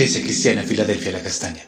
[0.00, 1.60] Iglesia Cristiana Filadelfia La Castaña.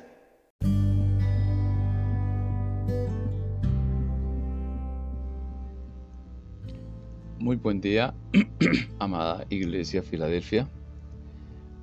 [7.39, 8.15] Muy buen día,
[8.99, 10.67] amada Iglesia Filadelfia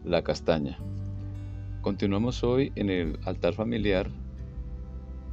[0.04, 0.80] La Castaña.
[1.82, 4.10] Continuamos hoy en el altar familiar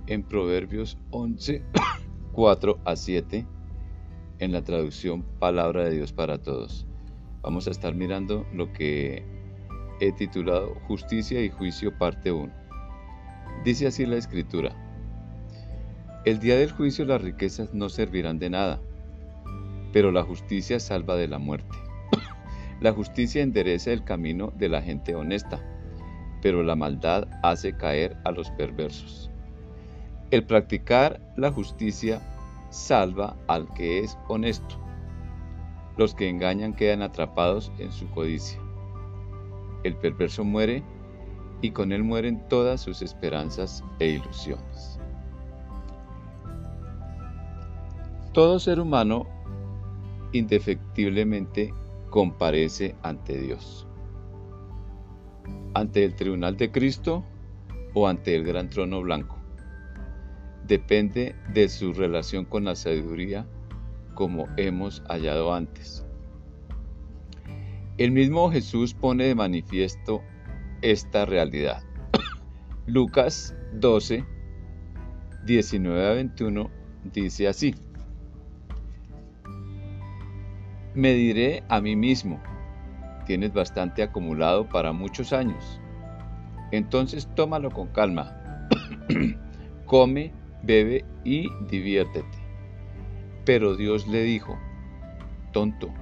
[0.08, 1.62] en Proverbios 11,
[2.32, 3.46] 4 a 7,
[4.40, 6.86] en la traducción Palabra de Dios para Todos.
[7.40, 9.35] Vamos a estar mirando lo que
[10.00, 12.52] he titulado Justicia y Juicio parte 1.
[13.64, 14.72] Dice así la escritura.
[16.24, 18.80] El día del juicio las riquezas no servirán de nada,
[19.92, 21.76] pero la justicia salva de la muerte.
[22.80, 25.60] la justicia endereza el camino de la gente honesta,
[26.42, 29.30] pero la maldad hace caer a los perversos.
[30.30, 32.20] El practicar la justicia
[32.70, 34.86] salva al que es honesto
[35.96, 38.60] los que engañan quedan atrapados en su codicia.
[39.86, 40.82] El perverso muere
[41.62, 44.98] y con él mueren todas sus esperanzas e ilusiones.
[48.32, 49.26] Todo ser humano
[50.32, 51.72] indefectiblemente
[52.10, 53.86] comparece ante Dios,
[55.74, 57.24] ante el tribunal de Cristo
[57.94, 59.36] o ante el gran trono blanco.
[60.66, 63.46] Depende de su relación con la sabiduría
[64.14, 66.05] como hemos hallado antes.
[67.98, 70.22] El mismo Jesús pone de manifiesto
[70.82, 71.82] esta realidad.
[72.86, 74.22] Lucas 12,
[75.46, 76.70] 19 a 21
[77.14, 77.74] dice así.
[80.94, 82.38] Me diré a mí mismo,
[83.24, 85.80] tienes bastante acumulado para muchos años.
[86.72, 88.68] Entonces tómalo con calma.
[89.86, 92.38] Come, bebe y diviértete.
[93.46, 94.58] Pero Dios le dijo,
[95.52, 95.94] tonto,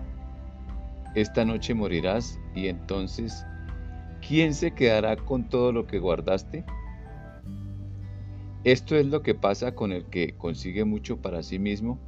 [1.14, 3.46] esta noche morirás y entonces,
[4.26, 6.64] ¿quién se quedará con todo lo que guardaste?
[8.64, 11.98] Esto es lo que pasa con el que consigue mucho para sí mismo,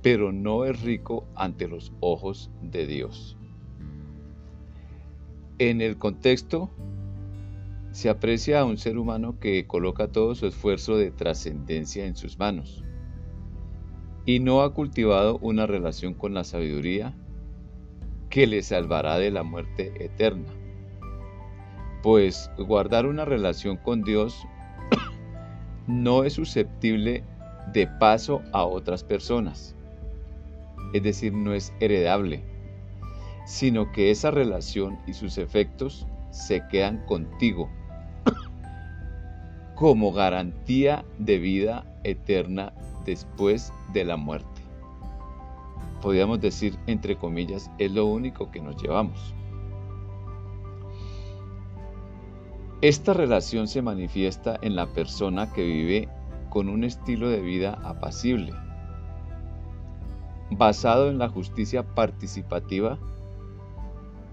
[0.00, 3.36] pero no es rico ante los ojos de Dios.
[5.58, 6.70] En el contexto,
[7.90, 12.38] se aprecia a un ser humano que coloca todo su esfuerzo de trascendencia en sus
[12.38, 12.84] manos
[14.24, 17.14] y no ha cultivado una relación con la sabiduría
[18.30, 20.46] que le salvará de la muerte eterna.
[22.02, 24.46] Pues guardar una relación con Dios
[25.86, 27.24] no es susceptible
[27.72, 29.74] de paso a otras personas,
[30.92, 32.42] es decir, no es heredable,
[33.46, 37.68] sino que esa relación y sus efectos se quedan contigo
[39.74, 42.72] como garantía de vida eterna
[43.04, 44.57] después de la muerte.
[46.00, 49.34] Podríamos decir, entre comillas, es lo único que nos llevamos.
[52.80, 56.08] Esta relación se manifiesta en la persona que vive
[56.48, 58.52] con un estilo de vida apacible,
[60.50, 62.98] basado en la justicia participativa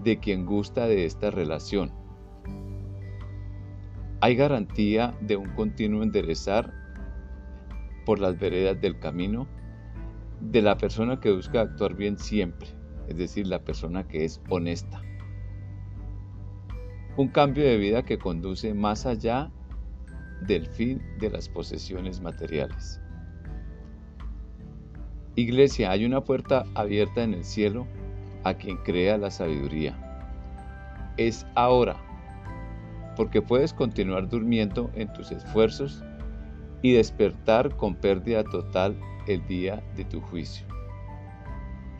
[0.04, 1.90] de quien gusta de esta relación.
[4.20, 6.72] Hay garantía de un continuo enderezar
[8.04, 9.48] por las veredas del camino
[10.40, 12.68] de la persona que busca actuar bien siempre,
[13.08, 15.02] es decir, la persona que es honesta.
[17.16, 19.50] Un cambio de vida que conduce más allá
[20.42, 23.00] del fin de las posesiones materiales.
[25.34, 27.86] Iglesia, hay una puerta abierta en el cielo
[28.44, 29.94] a quien crea la sabiduría.
[31.16, 31.96] Es ahora,
[33.16, 36.04] porque puedes continuar durmiendo en tus esfuerzos
[36.82, 38.96] y despertar con pérdida total
[39.26, 40.66] el día de tu juicio.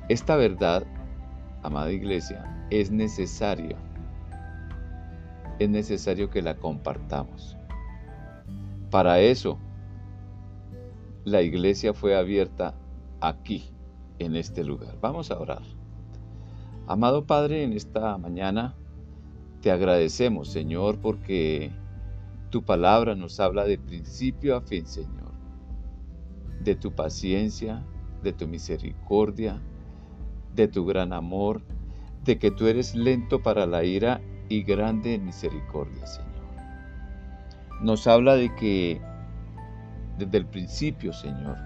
[0.09, 0.87] Esta verdad,
[1.63, 3.77] amada iglesia, es necesaria.
[5.59, 7.57] Es necesario que la compartamos.
[8.91, 9.59] Para eso,
[11.25, 12.75] la iglesia fue abierta
[13.21, 13.71] aquí,
[14.19, 14.97] en este lugar.
[15.01, 15.63] Vamos a orar.
[16.87, 18.75] Amado Padre, en esta mañana
[19.61, 21.73] te agradecemos, Señor, porque
[22.51, 25.26] tu palabra nos habla de principio a fin, Señor,
[26.67, 27.87] de tu paciencia,
[28.23, 29.63] de tu misericordia,
[30.55, 31.63] de tu gran amor,
[32.25, 36.33] de que tú eres lento para la ira y grande en misericordia, Señor.
[37.81, 39.01] Nos habla de que
[40.19, 41.57] desde el principio, Señor,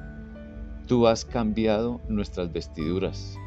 [0.86, 3.38] tú has cambiado nuestras vestiduras.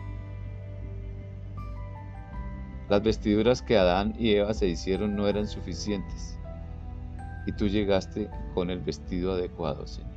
[2.90, 6.40] Las vestiduras que Adán y Eva se hicieron no eran suficientes
[7.46, 10.13] y tú llegaste con el vestido adecuado, Señor.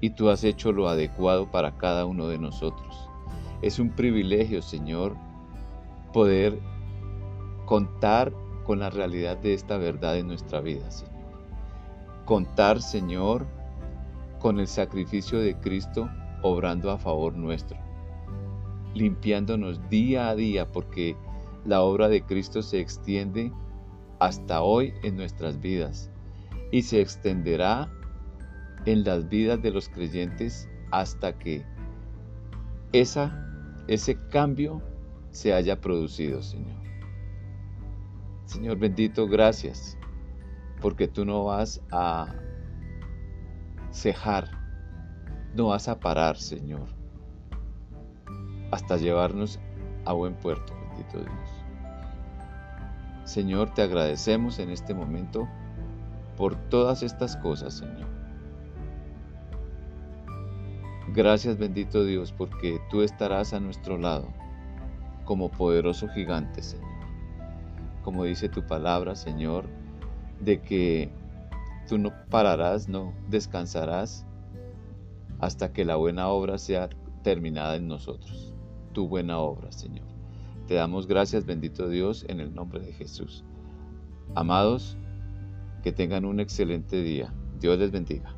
[0.00, 3.08] Y tú has hecho lo adecuado para cada uno de nosotros.
[3.62, 5.16] Es un privilegio, Señor,
[6.12, 6.58] poder
[7.66, 8.32] contar
[8.64, 11.14] con la realidad de esta verdad en nuestra vida, Señor.
[12.24, 13.46] Contar, Señor,
[14.38, 16.08] con el sacrificio de Cristo
[16.42, 17.76] obrando a favor nuestro,
[18.94, 21.16] limpiándonos día a día porque
[21.64, 23.52] la obra de Cristo se extiende
[24.20, 26.10] hasta hoy en nuestras vidas
[26.70, 27.90] y se extenderá
[28.92, 31.62] en las vidas de los creyentes hasta que
[32.92, 33.46] esa,
[33.86, 34.80] ese cambio
[35.30, 36.78] se haya producido, Señor.
[38.46, 39.98] Señor bendito, gracias,
[40.80, 42.34] porque tú no vas a
[43.92, 44.48] cejar,
[45.54, 46.88] no vas a parar, Señor,
[48.70, 49.60] hasta llevarnos
[50.06, 51.50] a buen puerto, bendito Dios.
[53.24, 55.46] Señor, te agradecemos en este momento
[56.38, 58.07] por todas estas cosas, Señor.
[61.18, 64.28] Gracias, bendito Dios, porque tú estarás a nuestro lado
[65.24, 66.86] como poderoso gigante, Señor.
[68.04, 69.64] Como dice tu palabra, Señor,
[70.38, 71.10] de que
[71.88, 74.26] tú no pararás, no descansarás
[75.40, 76.88] hasta que la buena obra sea
[77.24, 78.54] terminada en nosotros.
[78.92, 80.06] Tu buena obra, Señor.
[80.68, 83.42] Te damos gracias, bendito Dios, en el nombre de Jesús.
[84.36, 84.96] Amados,
[85.82, 87.34] que tengan un excelente día.
[87.58, 88.37] Dios les bendiga.